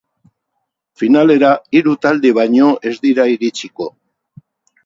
[1.01, 3.91] Finalera hiru talde baino ez dira iritsiko.